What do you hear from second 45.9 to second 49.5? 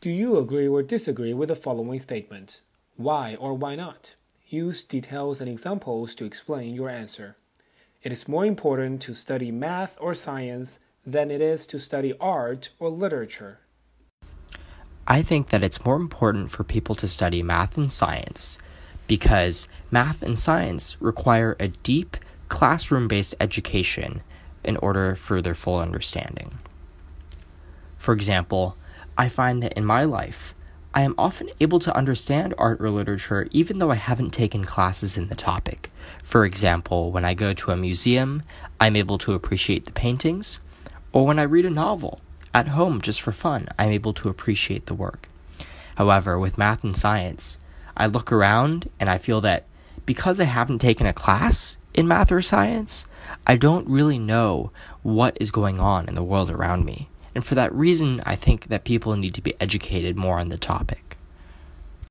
However, with math and science, I look around and I feel